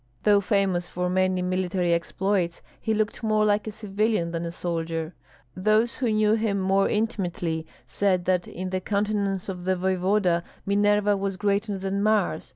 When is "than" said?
4.31-4.45, 11.77-12.01